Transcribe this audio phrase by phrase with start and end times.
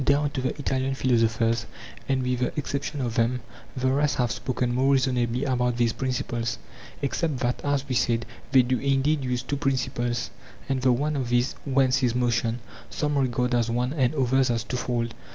[0.03, 1.67] Down to the Italian philosophers
[2.09, 3.41] and with the exception of them
[3.77, 6.57] the rest have spoken more reasonably about these principles,
[7.03, 10.31] except that, as we said, they do indeed use two principles,
[10.67, 14.63] and the one of these, whence is motion, some regard as one and others as
[14.63, 15.13] twofold.